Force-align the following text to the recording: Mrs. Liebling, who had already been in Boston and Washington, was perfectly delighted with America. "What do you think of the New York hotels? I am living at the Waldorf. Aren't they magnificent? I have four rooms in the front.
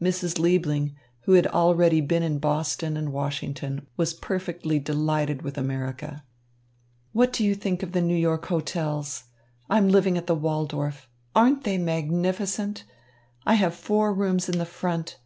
Mrs. 0.00 0.38
Liebling, 0.38 0.94
who 1.24 1.32
had 1.32 1.46
already 1.46 2.00
been 2.00 2.22
in 2.22 2.38
Boston 2.38 2.96
and 2.96 3.12
Washington, 3.12 3.86
was 3.98 4.14
perfectly 4.14 4.78
delighted 4.78 5.42
with 5.42 5.58
America. 5.58 6.24
"What 7.12 7.34
do 7.34 7.44
you 7.44 7.54
think 7.54 7.82
of 7.82 7.92
the 7.92 8.00
New 8.00 8.16
York 8.16 8.46
hotels? 8.46 9.24
I 9.68 9.76
am 9.76 9.90
living 9.90 10.16
at 10.16 10.26
the 10.26 10.34
Waldorf. 10.34 11.06
Aren't 11.36 11.64
they 11.64 11.76
magnificent? 11.76 12.84
I 13.44 13.56
have 13.56 13.74
four 13.74 14.14
rooms 14.14 14.48
in 14.48 14.56
the 14.56 14.64
front. 14.64 15.18